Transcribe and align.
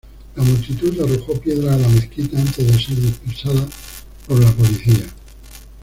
La 0.35 0.41
multitud 0.41 0.99
arrojó 0.99 1.39
piedras 1.39 1.75
a 1.75 1.77
la 1.77 1.87
mezquita 1.89 2.35
antes 2.39 2.65
de 2.65 2.73
ser 2.73 2.99
dispersada 2.99 3.67
por 4.27 4.43
la 4.43 4.49
policía. 4.51 5.05